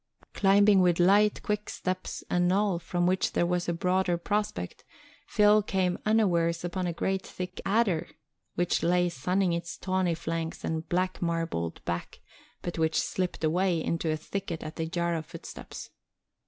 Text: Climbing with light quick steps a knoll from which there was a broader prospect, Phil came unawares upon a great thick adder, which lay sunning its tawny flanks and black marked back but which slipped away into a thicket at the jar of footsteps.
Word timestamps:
Climbing 0.33 0.81
with 0.81 0.99
light 0.99 1.43
quick 1.43 1.69
steps 1.69 2.23
a 2.27 2.39
knoll 2.39 2.79
from 2.79 3.05
which 3.05 3.33
there 3.33 3.45
was 3.45 3.69
a 3.69 3.73
broader 3.73 4.17
prospect, 4.17 4.83
Phil 5.27 5.61
came 5.61 5.99
unawares 6.07 6.65
upon 6.65 6.87
a 6.87 6.91
great 6.91 7.21
thick 7.23 7.61
adder, 7.67 8.07
which 8.55 8.81
lay 8.81 9.09
sunning 9.09 9.53
its 9.53 9.77
tawny 9.77 10.15
flanks 10.15 10.63
and 10.63 10.89
black 10.89 11.21
marked 11.21 11.85
back 11.85 12.19
but 12.63 12.79
which 12.79 12.99
slipped 12.99 13.43
away 13.43 13.77
into 13.79 14.09
a 14.11 14.17
thicket 14.17 14.63
at 14.63 14.75
the 14.75 14.87
jar 14.87 15.13
of 15.13 15.27
footsteps. 15.27 15.91